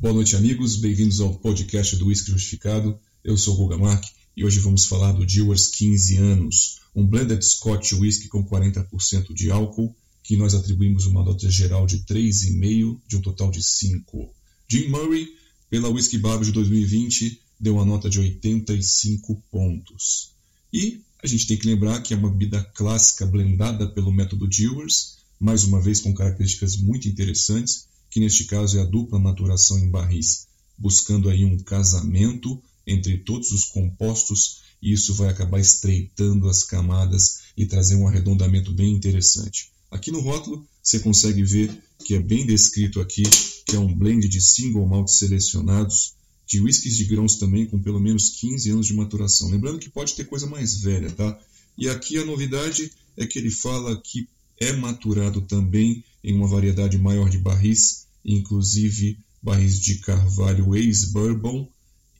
Boa 0.00 0.14
noite, 0.14 0.34
amigos. 0.34 0.76
Bem-vindos 0.76 1.20
ao 1.20 1.34
podcast 1.34 1.94
do 1.96 2.06
Whisky 2.06 2.30
Justificado. 2.30 2.98
Eu 3.22 3.36
sou 3.36 3.52
o 3.52 3.56
Guga 3.58 3.76
Mark 3.76 4.02
e 4.34 4.42
hoje 4.42 4.58
vamos 4.58 4.86
falar 4.86 5.12
do 5.12 5.26
Dewars 5.26 5.66
15 5.66 6.16
anos, 6.16 6.80
um 6.96 7.06
blended 7.06 7.44
Scotch 7.44 7.92
whisky 7.92 8.26
com 8.26 8.42
40% 8.42 9.34
de 9.34 9.50
álcool, 9.50 9.94
que 10.22 10.38
nós 10.38 10.54
atribuímos 10.54 11.04
uma 11.04 11.22
nota 11.22 11.50
geral 11.50 11.86
de 11.86 11.98
3,5 11.98 12.98
de 13.06 13.16
um 13.18 13.20
total 13.20 13.50
de 13.50 13.62
5. 13.62 14.34
Jim 14.66 14.88
Murray, 14.88 15.28
pela 15.68 15.90
Whisky 15.90 16.16
Bar 16.16 16.40
de 16.42 16.50
2020, 16.50 17.38
deu 17.60 17.74
uma 17.74 17.84
nota 17.84 18.08
de 18.08 18.18
85 18.20 19.42
pontos. 19.50 20.30
E 20.72 21.02
a 21.22 21.26
gente 21.26 21.46
tem 21.46 21.58
que 21.58 21.66
lembrar 21.66 22.00
que 22.00 22.14
é 22.14 22.16
uma 22.16 22.30
bebida 22.30 22.64
clássica 22.72 23.26
blendada 23.26 23.86
pelo 23.86 24.10
método 24.10 24.48
Dewars, 24.48 25.18
mais 25.38 25.64
uma 25.64 25.78
vez 25.78 26.00
com 26.00 26.14
características 26.14 26.78
muito 26.78 27.06
interessantes, 27.06 27.90
que 28.10 28.20
neste 28.20 28.44
caso 28.44 28.76
é 28.76 28.82
a 28.82 28.84
dupla 28.84 29.18
maturação 29.18 29.78
em 29.78 29.88
barris, 29.88 30.48
buscando 30.76 31.28
aí 31.28 31.44
um 31.44 31.58
casamento 31.58 32.60
entre 32.86 33.18
todos 33.18 33.52
os 33.52 33.64
compostos 33.64 34.60
e 34.82 34.92
isso 34.92 35.14
vai 35.14 35.28
acabar 35.28 35.60
estreitando 35.60 36.48
as 36.48 36.64
camadas 36.64 37.40
e 37.56 37.66
trazer 37.66 37.96
um 37.96 38.08
arredondamento 38.08 38.72
bem 38.72 38.92
interessante. 38.92 39.70
Aqui 39.90 40.10
no 40.10 40.20
rótulo 40.20 40.66
você 40.82 40.98
consegue 40.98 41.42
ver 41.44 41.70
que 42.04 42.14
é 42.14 42.18
bem 42.18 42.46
descrito 42.46 43.00
aqui 43.00 43.22
que 43.66 43.76
é 43.76 43.78
um 43.78 43.94
blend 43.94 44.26
de 44.28 44.40
single 44.40 44.86
malt 44.86 45.08
selecionados, 45.08 46.14
de 46.46 46.60
whiskies 46.60 46.96
de 46.96 47.04
grãos 47.04 47.36
também 47.36 47.66
com 47.66 47.80
pelo 47.80 48.00
menos 48.00 48.30
15 48.30 48.70
anos 48.70 48.86
de 48.86 48.94
maturação. 48.94 49.50
Lembrando 49.50 49.78
que 49.78 49.88
pode 49.88 50.14
ter 50.14 50.24
coisa 50.24 50.46
mais 50.46 50.80
velha, 50.80 51.10
tá? 51.10 51.38
E 51.78 51.88
aqui 51.88 52.18
a 52.18 52.24
novidade 52.24 52.90
é 53.16 53.26
que 53.26 53.38
ele 53.38 53.50
fala 53.50 54.00
que 54.00 54.28
é 54.58 54.72
maturado 54.72 55.42
também 55.42 56.02
em 56.22 56.34
uma 56.34 56.46
variedade 56.46 56.98
maior 56.98 57.28
de 57.28 57.38
barris, 57.38 58.06
inclusive 58.24 59.18
barris 59.42 59.80
de 59.80 59.96
carvalho 59.96 60.76
ex-bourbon 60.76 61.68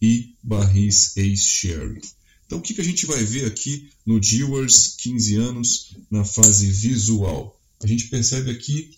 e 0.00 0.34
barris 0.42 1.16
ex-sherry. 1.16 2.01
Então, 2.46 2.59
o 2.59 2.62
que, 2.62 2.74
que 2.74 2.80
a 2.80 2.84
gente 2.84 3.06
vai 3.06 3.23
ver 3.23 3.45
aqui 3.45 3.90
no 4.04 4.18
Dewars 4.18 4.96
15 4.98 5.37
anos 5.37 5.96
na 6.10 6.24
fase 6.24 6.71
visual? 6.71 7.60
A 7.82 7.87
gente 7.87 8.09
percebe 8.09 8.51
aqui, 8.51 8.90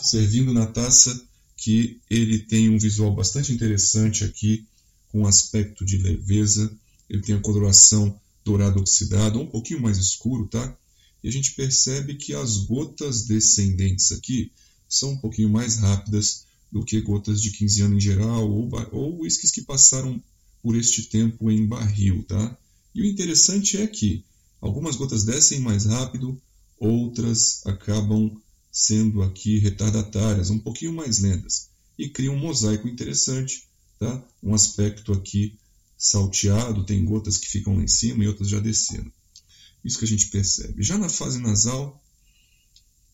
servindo 0.00 0.52
na 0.52 0.66
taça, 0.66 1.20
que 1.56 1.98
ele 2.10 2.38
tem 2.38 2.68
um 2.68 2.78
visual 2.78 3.14
bastante 3.14 3.52
interessante 3.52 4.22
aqui, 4.22 4.66
com 5.10 5.26
aspecto 5.26 5.84
de 5.84 5.98
leveza. 5.98 6.70
Ele 7.08 7.22
tem 7.22 7.34
a 7.34 7.40
coloração 7.40 8.18
dourado 8.44 8.80
oxidado, 8.80 9.40
um 9.40 9.46
pouquinho 9.46 9.80
mais 9.80 9.98
escuro, 9.98 10.46
tá? 10.46 10.76
E 11.24 11.28
a 11.28 11.32
gente 11.32 11.54
percebe 11.54 12.16
que 12.16 12.34
as 12.34 12.58
gotas 12.58 13.24
descendentes 13.24 14.12
aqui 14.12 14.52
são 14.86 15.12
um 15.12 15.16
pouquinho 15.16 15.48
mais 15.48 15.78
rápidas 15.78 16.44
do 16.70 16.84
que 16.84 17.00
gotas 17.00 17.40
de 17.40 17.50
15 17.50 17.80
anos 17.80 17.96
em 17.96 18.00
geral, 18.00 18.50
ou, 18.50 18.68
ou 18.92 19.20
whiskies 19.22 19.50
que 19.50 19.62
passaram 19.62 20.22
por 20.62 20.76
este 20.76 21.04
tempo 21.04 21.50
em 21.50 21.66
barril, 21.66 22.22
tá? 22.24 22.58
E 22.94 23.00
o 23.00 23.06
interessante 23.06 23.78
é 23.78 23.86
que 23.86 24.22
algumas 24.60 24.96
gotas 24.96 25.24
descem 25.24 25.60
mais 25.60 25.86
rápido, 25.86 26.38
outras 26.78 27.64
acabam 27.64 28.38
sendo 28.70 29.22
aqui 29.22 29.58
retardatárias, 29.58 30.50
um 30.50 30.58
pouquinho 30.58 30.92
mais 30.92 31.20
lentas, 31.20 31.70
e 31.98 32.06
cria 32.06 32.30
um 32.30 32.38
mosaico 32.38 32.86
interessante, 32.86 33.66
tá? 33.98 34.22
Um 34.42 34.52
aspecto 34.52 35.10
aqui 35.10 35.58
salteado, 35.96 36.84
tem 36.84 37.02
gotas 37.02 37.38
que 37.38 37.48
ficam 37.48 37.76
lá 37.76 37.82
em 37.82 37.88
cima 37.88 38.24
e 38.24 38.28
outras 38.28 38.50
já 38.50 38.60
descendo. 38.60 39.10
Isso 39.84 39.98
que 39.98 40.04
a 40.04 40.08
gente 40.08 40.28
percebe. 40.28 40.82
Já 40.82 40.96
na 40.96 41.08
fase 41.08 41.38
nasal, 41.38 42.02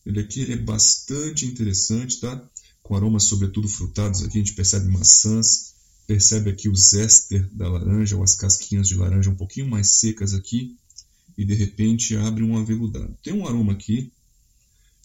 ele 0.05 0.19
aqui 0.19 0.41
ele 0.41 0.53
é 0.53 0.57
bastante 0.57 1.45
interessante, 1.45 2.19
tá? 2.19 2.49
Com 2.81 2.95
aromas 2.95 3.23
sobretudo 3.23 3.67
frutados 3.67 4.23
aqui, 4.23 4.37
a 4.37 4.41
gente 4.41 4.53
percebe 4.53 4.87
maçãs, 4.87 5.73
percebe 6.07 6.49
aqui 6.49 6.69
o 6.69 6.75
zester 6.75 7.47
da 7.53 7.69
laranja, 7.69 8.15
ou 8.15 8.23
as 8.23 8.35
casquinhas 8.35 8.87
de 8.87 8.95
laranja 8.95 9.29
um 9.29 9.35
pouquinho 9.35 9.67
mais 9.67 9.99
secas 9.99 10.33
aqui, 10.33 10.77
e 11.37 11.45
de 11.45 11.53
repente 11.53 12.15
abre 12.15 12.43
um 12.43 12.57
aveludado. 12.57 13.17
Tem 13.21 13.33
um 13.33 13.45
aroma 13.45 13.73
aqui 13.73 14.11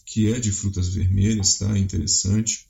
que 0.05 0.31
é 0.31 0.39
de 0.39 0.51
frutas 0.51 0.87
vermelhas, 0.87 1.57
tá? 1.57 1.77
Interessante. 1.77 2.65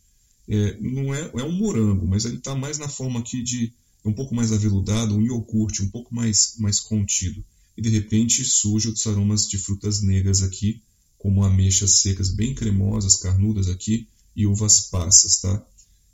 É, 0.47 0.77
não 0.79 1.13
é, 1.13 1.31
é 1.35 1.43
um 1.43 1.51
morango, 1.51 2.07
mas 2.07 2.25
ele 2.25 2.37
está 2.37 2.55
mais 2.55 2.79
na 2.79 2.87
forma 2.87 3.19
aqui 3.19 3.43
de 3.43 3.73
um 4.03 4.13
pouco 4.13 4.33
mais 4.33 4.51
aveludado, 4.51 5.15
um 5.15 5.21
iogurte, 5.21 5.83
um 5.83 5.89
pouco 5.89 6.13
mais, 6.15 6.55
mais 6.57 6.79
contido. 6.79 7.45
E 7.77 7.81
de 7.81 7.89
repente 7.89 8.43
surge 8.43 8.87
outros 8.87 9.05
aromas 9.05 9.47
de 9.47 9.57
frutas 9.57 10.01
negras 10.01 10.41
aqui, 10.41 10.81
como 11.17 11.43
ameixas 11.43 11.99
secas 12.01 12.29
bem 12.29 12.55
cremosas, 12.55 13.15
carnudas 13.15 13.69
aqui, 13.69 14.07
e 14.35 14.45
uvas 14.45 14.81
passas, 14.89 15.39
tá? 15.39 15.65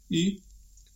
E 0.09 0.41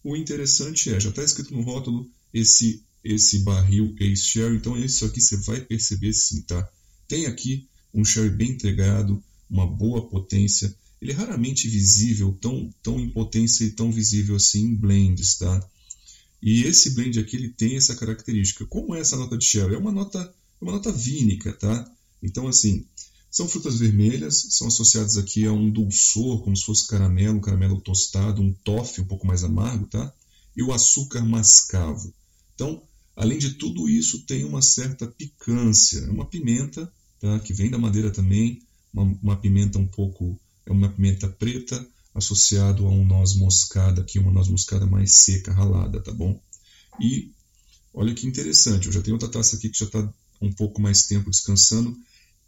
o 0.04 0.16
interessante 0.16 0.90
é, 0.90 1.00
já 1.00 1.10
está 1.10 1.24
escrito 1.24 1.54
no 1.54 1.62
rótulo 1.62 2.10
esse 2.34 2.84
esse 3.04 3.40
barril 3.40 3.96
Ace 4.00 4.24
Sherry, 4.24 4.58
então 4.58 4.78
isso 4.78 5.06
aqui 5.06 5.22
você 5.22 5.38
vai 5.38 5.62
perceber 5.62 6.12
sim, 6.14 6.42
tá? 6.42 6.70
Tem 7.08 7.26
aqui 7.26 7.68
um 7.94 8.04
sherry 8.04 8.30
bem 8.30 8.52
entregado, 8.52 9.24
uma 9.50 9.66
boa 9.66 10.08
potência. 10.10 10.76
Ele 11.02 11.12
é 11.12 11.16
raramente 11.16 11.70
visível, 11.70 12.38
tão, 12.42 12.74
tão 12.84 13.00
em 13.00 13.10
potência 13.10 13.64
e 13.64 13.72
tão 13.72 13.92
visível 13.92 14.36
assim 14.36 14.66
em 14.66 14.76
blends, 14.76 15.38
tá? 15.38 15.70
E 16.42 16.64
esse 16.64 16.92
blend 16.92 17.20
aqui 17.20 17.38
ele 17.38 17.50
tem 17.50 17.78
essa 17.78 17.96
característica. 17.96 18.66
Como 18.66 18.94
é 18.94 19.00
essa 19.00 19.16
nota 19.16 19.38
de 19.38 19.46
sherry? 19.46 19.76
É 19.76 19.78
uma 19.78 19.92
nota, 19.92 20.34
é 20.60 20.64
uma 20.64 20.74
nota 20.74 20.92
vínica, 20.92 21.54
tá? 21.54 21.90
Então 22.22 22.48
assim, 22.48 22.86
são 23.30 23.48
frutas 23.48 23.78
vermelhas, 23.78 24.48
são 24.52 24.68
associadas 24.68 25.18
aqui 25.18 25.46
a 25.46 25.52
um 25.52 25.70
dulçor, 25.70 26.42
como 26.44 26.56
se 26.56 26.64
fosse 26.64 26.88
caramelo, 26.88 27.42
caramelo 27.42 27.82
tostado, 27.82 28.42
um 28.42 28.52
toffee 28.52 29.04
um 29.04 29.08
pouco 29.08 29.28
mais 29.28 29.44
amargo, 29.44 29.86
tá? 29.86 30.14
E 30.56 30.64
o 30.64 30.72
açúcar 30.72 31.24
mascavo. 31.24 32.14
Então, 32.56 32.82
além 33.16 33.38
de 33.38 33.52
tudo 33.52 33.88
isso, 33.88 34.26
tem 34.26 34.44
uma 34.44 34.62
certa 34.62 35.06
picância, 35.06 36.00
é 36.00 36.10
uma 36.10 36.26
pimenta, 36.26 36.92
tá? 37.20 37.40
Que 37.40 37.54
vem 37.54 37.70
da 37.70 37.78
madeira 37.78 38.10
também, 38.10 38.64
uma, 38.94 39.04
uma 39.22 39.36
pimenta 39.38 39.78
um 39.78 39.88
pouco, 39.88 40.40
é 40.66 40.72
uma 40.72 40.90
pimenta 40.90 41.28
preta 41.28 41.86
associado 42.16 42.88
a 42.88 42.90
um 42.90 43.06
noz 43.06 43.36
moscada 43.36 44.02
aqui, 44.02 44.18
uma 44.18 44.32
noz 44.32 44.48
moscada 44.48 44.88
mais 44.88 45.20
seca, 45.20 45.54
ralada, 45.54 46.02
tá 46.02 46.12
bom? 46.12 46.42
E 47.00 47.32
olha 47.94 48.16
que 48.16 48.26
interessante, 48.26 48.88
eu 48.88 48.94
já 48.94 49.02
tenho 49.02 49.16
outra 49.16 49.30
taça 49.30 49.56
aqui 49.56 49.70
que 49.70 49.78
já 49.78 49.86
está 49.86 50.12
um 50.42 50.52
pouco 50.52 50.82
mais 50.82 51.04
tempo 51.04 51.30
descansando 51.30 51.98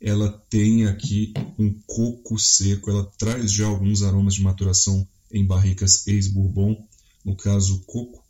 ela 0.01 0.31
tem 0.49 0.85
aqui 0.85 1.33
um 1.57 1.73
coco 1.85 2.39
seco, 2.39 2.89
ela 2.89 3.05
traz 3.17 3.51
já 3.51 3.67
alguns 3.67 4.01
aromas 4.01 4.35
de 4.35 4.41
maturação 4.41 5.07
em 5.31 5.45
barricas 5.45 6.07
ex-bourbon, 6.07 6.87
no 7.23 7.35
caso 7.35 7.81
coco, 7.85 8.23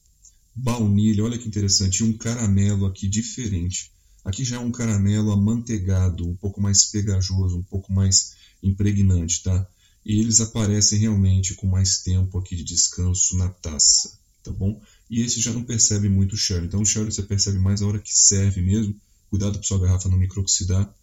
baunilha, 0.56 1.24
olha 1.24 1.38
que 1.38 1.48
interessante, 1.48 2.00
e 2.00 2.03
um 2.03 2.18
caramelo 2.18 2.86
aqui 2.86 3.08
diferente. 3.08 3.92
Aqui 4.25 4.44
já 4.44 4.58
é 4.58 4.59
um 4.59 4.72
caramelo 4.72 5.31
amanteigado, 5.31 6.28
um 6.28 6.36
pouco 6.36 6.59
mais 6.59 6.86
pegajoso, 6.86 7.59
um 7.59 7.64
pouco 7.64 7.94
mais 7.94 8.34
impregnante, 8.62 9.44
tá? 9.44 9.68
E 10.06 10.19
eles 10.19 10.42
aparecem 10.42 11.00
realmente 11.00 11.53
com 11.53 11.68
mais 11.68 12.00
tempo 12.00 12.38
aqui 12.40 12.56
de 12.56 12.64
descanso 12.64 13.38
na 13.38 13.50
taça, 13.50 14.18
tá 14.44 14.52
bom? 14.52 14.81
E 15.09 15.22
esse 15.22 15.40
já 15.40 15.53
não 15.53 15.64
percebe 15.64 16.09
muito 16.09 16.34
o 16.34 16.38
sherry. 16.38 16.66
Então 16.66 16.81
o 16.81 16.86
sherry 16.86 17.12
você 17.12 17.24
percebe 17.24 17.59
mais 17.59 17.81
a 17.81 17.88
hora 17.88 18.00
que 18.00 18.12
serve 18.12 18.62
mesmo. 18.62 18.96
Cuidado 19.29 19.53
para 19.53 19.63
sua 19.63 19.79
garrafa 19.79 20.09
não 20.09 20.17
microoxidar 20.17 20.94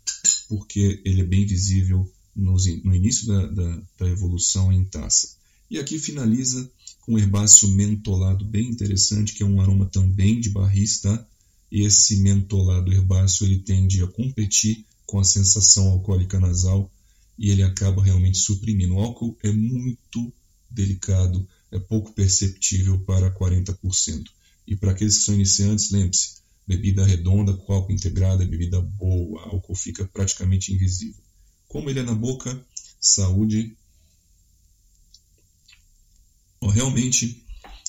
porque 0.48 1.00
ele 1.04 1.20
é 1.20 1.24
bem 1.24 1.46
visível 1.46 2.10
nos, 2.34 2.66
no 2.84 2.94
início 2.94 3.26
da, 3.26 3.46
da, 3.46 3.82
da, 3.98 4.08
evolução 4.08 4.72
em 4.72 4.84
taça. 4.84 5.36
E 5.70 5.78
aqui 5.78 5.98
finaliza 5.98 6.70
com 7.00 7.14
um 7.14 7.18
herbáceo 7.18 7.68
mentolado 7.68 8.44
bem 8.44 8.68
interessante, 8.68 9.32
que 9.32 9.42
é 9.42 9.46
um 9.46 9.60
aroma 9.60 9.86
também 9.86 10.40
de 10.40 10.50
barris, 10.50 11.00
tá? 11.00 11.26
Esse 11.70 12.18
mentolado 12.18 12.92
herbáceo 12.92 13.46
ele 13.46 13.58
tende 13.58 14.02
a 14.02 14.06
competir 14.06 14.84
com 15.04 15.18
a 15.18 15.24
sensação 15.24 15.88
alcoólica 15.88 16.38
nasal 16.38 16.90
e 17.38 17.50
ele 17.50 17.62
acaba 17.62 18.02
realmente 18.02 18.38
suprimindo. 18.38 18.94
O 18.94 19.00
álcool 19.00 19.36
é 19.42 19.50
muito 19.50 20.32
delicado, 20.70 21.46
é 21.70 21.78
pouco 21.78 22.12
perceptível 22.12 22.98
para 23.00 23.32
40%. 23.32 24.24
E 24.66 24.76
para 24.76 24.92
aqueles 24.92 25.18
que 25.18 25.24
são 25.24 25.34
iniciantes, 25.34 25.90
lembre-se, 25.90 26.36
Bebida 26.66 27.06
redonda 27.06 27.52
com 27.52 27.72
álcool 27.72 27.92
integrado 27.92 28.42
é 28.42 28.46
bebida 28.46 28.80
boa, 28.80 29.42
álcool 29.42 29.74
fica 29.74 30.04
praticamente 30.04 30.72
invisível. 30.72 31.22
Como 31.68 31.88
ele 31.88 32.00
é 32.00 32.02
na 32.02 32.14
boca, 32.14 32.60
saúde. 33.00 33.76
Realmente 36.60 37.44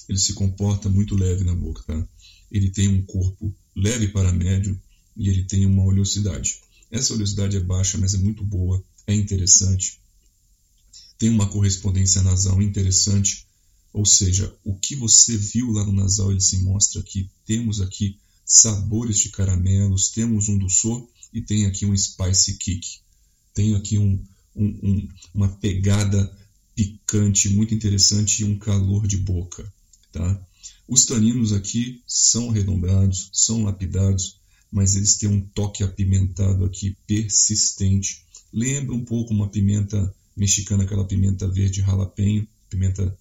ele 0.07 0.19
se 0.19 0.33
comporta 0.33 0.89
muito 0.89 1.15
leve 1.15 1.44
na 1.44 1.56
boca, 1.56 1.81
tá? 1.83 2.07
Ele 2.51 2.69
tem 2.69 2.88
um 2.88 3.01
corpo 3.01 3.53
leve 3.75 4.07
para 4.09 4.31
médio 4.31 4.79
e 5.15 5.27
ele 5.29 5.44
tem 5.44 5.65
uma 5.65 5.83
oleosidade. 5.83 6.62
Essa 6.91 7.13
oleosidade 7.13 7.57
é 7.57 7.59
baixa, 7.59 7.97
mas 7.97 8.13
é 8.13 8.18
muito 8.18 8.44
boa, 8.44 8.83
é 9.06 9.13
interessante. 9.13 10.00
Tem 11.18 11.29
uma 11.29 11.50
correspondência 11.50 12.21
nasal 12.21 12.62
interessante, 12.62 13.45
ou 13.91 14.06
seja, 14.06 14.56
o 14.63 14.75
que 14.75 14.95
você 14.95 15.35
viu 15.35 15.71
lá 15.71 15.83
no 15.83 15.91
nasal 15.91 16.31
ele 16.31 16.39
se 16.39 16.59
mostra 16.59 17.01
aqui. 17.01 17.29
Temos 17.45 17.81
aqui 17.81 18.19
sabores 18.47 19.19
de 19.19 19.29
caramelos, 19.29 20.09
temos 20.09 20.47
um 20.47 20.57
doçor 20.57 21.05
e 21.33 21.41
tem 21.41 21.65
aqui 21.65 21.85
um 21.85 21.95
spice 21.95 22.53
kick. 22.57 22.99
Tem 23.53 23.75
aqui 23.75 23.97
um, 23.97 24.23
um, 24.55 24.65
um, 24.65 25.07
uma 25.33 25.49
pegada 25.49 26.33
picante 26.73 27.49
muito 27.49 27.73
interessante 27.73 28.41
e 28.41 28.45
um 28.45 28.57
calor 28.57 29.05
de 29.05 29.17
boca. 29.17 29.71
Tá? 30.13 30.41
Os 30.88 31.05
taninos 31.05 31.51
aqui 31.51 32.01
são 32.07 32.49
arredondados, 32.49 33.29
são 33.33 33.63
lapidados, 33.63 34.39
mas 34.71 34.95
eles 34.95 35.17
têm 35.17 35.27
um 35.27 35.41
toque 35.41 35.83
apimentado 35.83 36.63
aqui 36.63 36.95
persistente. 37.05 38.23
Lembra 38.53 38.95
um 38.95 39.03
pouco 39.03 39.33
uma 39.33 39.50
pimenta 39.50 40.13
mexicana, 40.35 40.83
aquela 40.83 41.05
pimenta 41.05 41.47
verde 41.47 41.81
ralapenho, 41.81 42.47
pimenta 42.69 43.17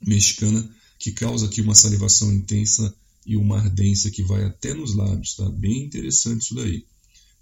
mexicana, 0.00 0.68
que 0.98 1.10
causa 1.10 1.46
aqui 1.46 1.60
uma 1.60 1.74
salivação 1.74 2.32
intensa 2.32 2.94
e 3.26 3.36
uma 3.36 3.58
ardência 3.58 4.10
que 4.10 4.22
vai 4.22 4.44
até 4.44 4.72
nos 4.72 4.94
lábios, 4.94 5.34
tá? 5.34 5.48
Bem 5.50 5.84
interessante 5.84 6.42
isso 6.42 6.54
daí. 6.54 6.86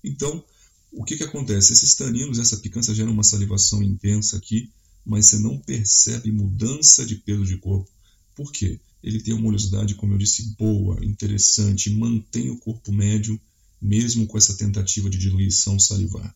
Então, 0.02 0.42
o 0.90 1.04
que, 1.04 1.16
que 1.16 1.24
acontece? 1.24 1.72
Esses 1.72 1.94
taninos, 1.94 2.38
essa 2.38 2.56
picância 2.56 2.94
gera 2.94 3.10
uma 3.10 3.22
salivação 3.22 3.82
intensa 3.82 4.36
aqui, 4.36 4.70
mas 5.04 5.26
você 5.26 5.38
não 5.38 5.58
percebe 5.58 6.32
mudança 6.32 7.04
de 7.04 7.16
peso 7.16 7.44
de 7.44 7.58
corpo. 7.58 7.90
Por 8.34 8.50
quê? 8.50 8.80
Ele 9.02 9.20
tem 9.20 9.34
uma 9.34 9.48
oleosidade, 9.48 9.94
como 9.96 10.14
eu 10.14 10.18
disse, 10.18 10.54
boa, 10.58 11.04
interessante, 11.04 11.90
mantém 11.90 12.50
o 12.50 12.56
corpo 12.56 12.90
médio, 12.90 13.38
mesmo 13.80 14.26
com 14.26 14.38
essa 14.38 14.56
tentativa 14.56 15.10
de 15.10 15.18
diluição 15.18 15.78
salivar. 15.78 16.34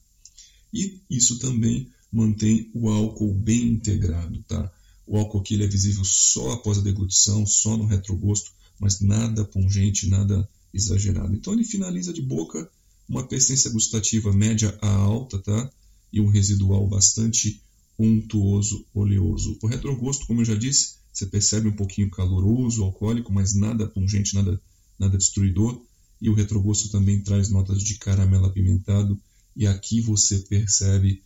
E 0.73 1.00
isso 1.09 1.39
também 1.39 1.91
mantém 2.12 2.71
o 2.75 2.91
álcool 2.91 3.33
bem 3.33 3.69
integrado, 3.69 4.43
tá? 4.43 4.71
O 5.06 5.17
álcool 5.17 5.41
aqui 5.41 5.62
é 5.62 5.67
visível 5.67 6.05
só 6.05 6.53
após 6.53 6.77
a 6.77 6.83
deglutição, 6.83 7.47
só 7.47 7.77
no 7.77 7.87
retrogosto, 7.87 8.53
mas 8.81 9.01
nada 9.01 9.45
pungente, 9.45 10.09
nada 10.09 10.49
exagerado. 10.73 11.35
Então 11.35 11.53
ele 11.53 11.65
finaliza 11.65 12.13
de 12.13 12.23
boca 12.23 12.71
uma 13.09 13.27
persistência 13.27 13.71
gustativa 13.71 14.33
média 14.33 14.77
a 14.83 14.89
alta, 14.89 15.39
tá? 15.39 15.71
E 16.13 16.21
um 16.21 16.29
residual 16.29 16.87
bastante 16.87 17.63
untuoso, 17.99 18.87
oleoso. 18.95 19.59
O 19.63 19.67
retrogosto, 19.67 20.27
como 20.27 20.43
eu 20.43 20.45
já 20.45 20.55
disse, 20.55 20.97
você 21.13 21.27
percebe 21.27 21.69
um 21.69 21.77
pouquinho 21.77 22.11
caloroso, 22.11 22.85
alcoólico, 22.85 23.33
mas 23.33 23.55
nada 23.55 23.87
pungente, 23.89 24.35
nada, 24.35 24.61
nada 24.99 25.19
destruidor. 25.19 25.83
E 26.21 26.29
o 26.29 26.35
retrogosto 26.35 26.91
também 26.91 27.21
traz 27.21 27.49
notas 27.49 27.83
de 27.83 27.97
caramelo 27.97 28.47
apimentado. 28.47 29.19
E 29.57 29.67
aqui 29.67 30.01
você 30.01 30.39
percebe 30.41 31.23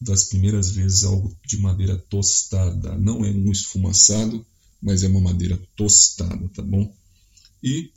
das 0.00 0.24
primeiras 0.24 0.70
vezes 0.70 1.04
algo 1.04 1.36
de 1.44 1.58
madeira 1.58 1.96
tostada. 1.96 2.96
Não 2.96 3.24
é 3.24 3.30
um 3.30 3.50
esfumaçado, 3.50 4.44
mas 4.82 5.02
é 5.02 5.08
uma 5.08 5.20
madeira 5.20 5.60
tostada, 5.76 6.48
tá 6.48 6.62
bom? 6.62 6.94
E, 7.62 7.90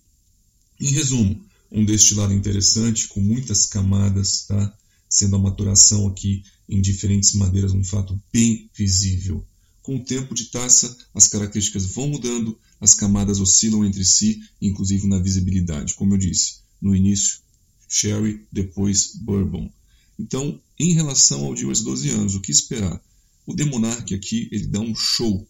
em 0.79 0.89
resumo, 0.91 1.43
um 1.71 1.85
destilado 1.85 2.33
interessante 2.33 3.07
com 3.07 3.19
muitas 3.19 3.65
camadas, 3.65 4.43
tá? 4.43 4.77
Sendo 5.09 5.35
a 5.35 5.39
maturação 5.39 6.07
aqui 6.07 6.43
em 6.67 6.81
diferentes 6.81 7.33
madeiras 7.33 7.71
um 7.71 7.83
fato 7.83 8.19
bem 8.31 8.69
visível. 8.75 9.45
Com 9.81 9.97
o 9.97 10.03
tempo 10.03 10.33
de 10.33 10.45
taça, 10.45 10.95
as 11.13 11.27
características 11.27 11.85
vão 11.85 12.07
mudando, 12.07 12.57
as 12.79 12.93
camadas 12.93 13.39
oscilam 13.39 13.85
entre 13.85 14.03
si, 14.05 14.41
inclusive 14.61 15.07
na 15.07 15.19
visibilidade. 15.19 15.93
Como 15.95 16.13
eu 16.13 16.17
disse, 16.17 16.59
no 16.81 16.95
início, 16.95 17.39
sherry, 17.87 18.45
depois 18.51 19.13
bourbon. 19.15 19.71
Então, 20.17 20.59
em 20.79 20.93
relação 20.93 21.45
ao 21.45 21.55
Dias 21.55 21.81
12 21.81 22.09
anos, 22.09 22.35
o 22.35 22.41
que 22.41 22.51
esperar? 22.51 23.01
O 23.45 23.53
Demonarch 23.53 24.13
aqui, 24.13 24.47
ele 24.51 24.67
dá 24.67 24.79
um 24.79 24.95
show 24.95 25.45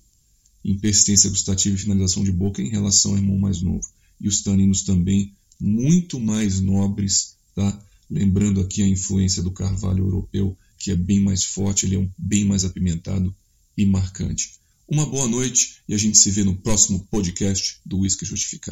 em 0.64 0.78
persistência 0.78 1.30
gustativa 1.30 1.76
e 1.76 1.80
finalização 1.80 2.24
de 2.24 2.32
boca 2.32 2.62
em 2.62 2.70
relação 2.70 3.12
ao 3.12 3.18
irmão 3.18 3.38
mais 3.38 3.62
novo. 3.62 3.88
E 4.20 4.28
os 4.28 4.42
taninos 4.42 4.84
também 4.84 5.34
muito 5.60 6.20
mais 6.20 6.60
nobres, 6.60 7.36
tá? 7.56 7.80
Lembrando 8.10 8.62
aqui 8.62 8.82
a 8.82 8.88
influência 8.88 9.42
do 9.42 9.52
carvalho 9.52 10.06
europeu, 10.06 10.58
que 10.78 10.92
é 10.92 10.96
bem 10.96 11.20
mais 11.20 11.44
forte, 11.44 11.86
ele 11.86 11.98
é 11.98 12.10
bem 12.18 12.46
mais 12.46 12.64
apimentado 12.64 13.36
e 13.78 13.86
marcante. 13.86 14.52
Uma 14.88 15.06
boa 15.06 15.28
noite 15.28 15.82
e 15.88 15.94
a 15.94 15.98
gente 15.98 16.18
se 16.18 16.30
vê 16.30 16.44
no 16.44 16.56
próximo 16.56 17.08
podcast 17.10 17.80
do 17.86 18.00
Whisky 18.00 18.26
Justificado. 18.26 18.62